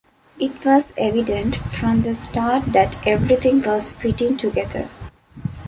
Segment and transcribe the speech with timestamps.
[0.39, 4.89] It was evident from the start that everything was fitting together.